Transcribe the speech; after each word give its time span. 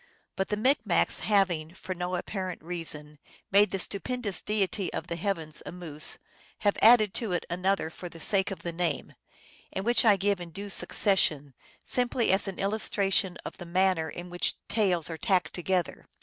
But 0.35 0.47
the 0.49 0.57
Micmacs 0.57 1.19
having, 1.19 1.75
for 1.75 1.93
no 1.93 2.15
apparent 2.15 2.63
reacon, 2.63 3.19
made 3.51 3.69
the 3.69 3.77
Stu 3.77 3.99
pendous 3.99 4.43
Deity 4.43 4.91
of 4.93 5.05
the 5.05 5.15
Heavens 5.15 5.61
a 5.63 5.71
moose 5.71 6.13
(Team), 6.13 6.21
have 6.61 6.77
added 6.81 7.13
to 7.13 7.33
it 7.33 7.45
308 7.47 7.49
THE 7.49 7.53
ALGONQUIN 7.53 7.61
LEGENDS. 7.61 7.79
another 7.79 7.89
for 7.91 8.09
the 8.09 8.19
sake 8.19 8.49
of 8.49 8.63
the 8.63 8.71
name, 8.71 9.13
and 9.71 9.85
which 9.85 10.03
I 10.03 10.17
give 10.17 10.41
in 10.41 10.49
due 10.49 10.69
suc 10.71 10.93
cession 10.93 11.53
simply 11.85 12.31
as 12.31 12.47
an 12.47 12.57
illustration 12.57 13.37
of 13.45 13.59
the 13.59 13.65
manner 13.67 14.09
in 14.09 14.31
which 14.31 14.55
tales 14.67 15.07
are 15.11 15.19
tacked 15.19 15.53
together. 15.53 16.07